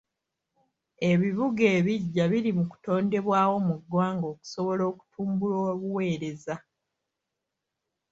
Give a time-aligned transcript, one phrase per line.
[1.11, 6.55] Ebibuga ebiggya biri mu kutondebwawo mu ggwanga okusobola okutumbula obuweereza.